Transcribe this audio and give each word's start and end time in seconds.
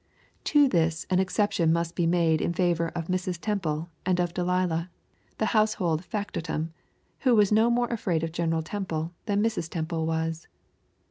To 0.45 0.67
this 0.67 1.05
an 1.11 1.19
exception 1.19 1.71
must 1.71 1.95
be 1.95 2.07
made 2.07 2.41
in 2.41 2.53
favor 2.53 2.87
of 2.95 3.05
Mrs. 3.05 3.37
Temple 3.39 3.91
and 4.03 4.19
of 4.19 4.33
Delilah, 4.33 4.89
the 5.37 5.45
household 5.53 6.03
factotum, 6.03 6.73
who 7.19 7.35
was 7.35 7.51
no 7.51 7.69
more 7.69 7.85
afraid 7.89 8.23
of 8.23 8.31
General 8.31 8.63
Temple 8.63 9.13
than 9.27 9.43
Mrs. 9.43 9.69
Temple 9.69 10.07
was. 10.07 10.47